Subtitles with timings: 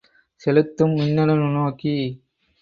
[0.41, 1.95] செலுத்தும் மின்னணு நுண்ணோக்கி.